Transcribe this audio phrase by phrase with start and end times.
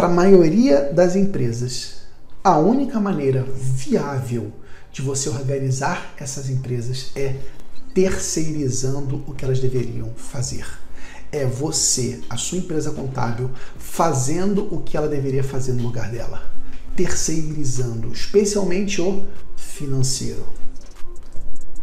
[0.00, 1.96] Para a maioria das empresas,
[2.42, 4.50] a única maneira viável
[4.90, 7.36] de você organizar essas empresas é
[7.92, 10.64] terceirizando o que elas deveriam fazer.
[11.30, 16.50] É você, a sua empresa contábil, fazendo o que ela deveria fazer no lugar dela.
[16.96, 20.46] Terceirizando, especialmente o financeiro.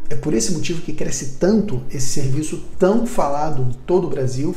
[0.09, 4.55] É por esse motivo que cresce tanto esse serviço tão falado em todo o Brasil,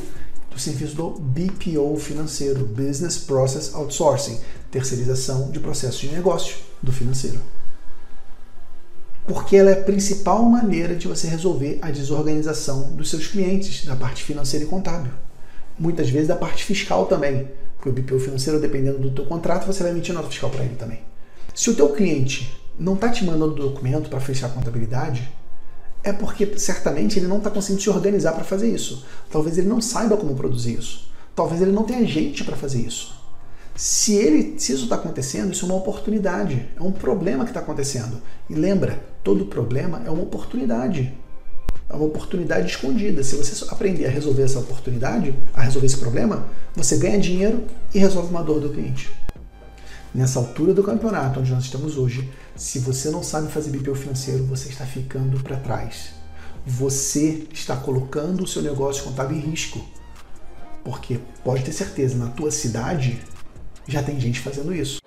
[0.50, 4.40] do serviço do BPO financeiro, Business Process Outsourcing,
[4.70, 7.40] terceirização de processos de negócio do financeiro.
[9.26, 13.94] Porque ela é a principal maneira de você resolver a desorganização dos seus clientes, da
[13.94, 15.12] parte financeira e contábil.
[15.78, 19.82] Muitas vezes da parte fiscal também, porque o BPO financeiro, dependendo do teu contrato, você
[19.82, 21.00] vai emitir nota fiscal para ele também.
[21.54, 25.30] Se o teu cliente não está te mandando documento para fechar a contabilidade,
[26.02, 29.04] é porque certamente ele não está conseguindo se organizar para fazer isso.
[29.30, 31.10] Talvez ele não saiba como produzir isso.
[31.34, 33.20] Talvez ele não tenha gente para fazer isso.
[33.74, 37.60] Se, ele, se isso está acontecendo, isso é uma oportunidade, é um problema que está
[37.60, 38.20] acontecendo.
[38.48, 41.14] E lembra, todo problema é uma oportunidade.
[41.88, 43.24] É uma oportunidade escondida.
[43.24, 47.98] Se você aprender a resolver essa oportunidade, a resolver esse problema, você ganha dinheiro e
[47.98, 49.10] resolve uma dor do cliente.
[50.12, 54.44] Nessa altura do campeonato, onde nós estamos hoje, se você não sabe fazer BPO financeiro,
[54.44, 56.10] você está ficando para trás.
[56.66, 59.80] Você está colocando o seu negócio contábil em risco.
[60.84, 63.20] Porque pode ter certeza, na tua cidade
[63.86, 64.99] já tem gente fazendo isso.